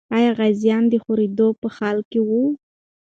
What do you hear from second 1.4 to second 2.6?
په حال کې وو؟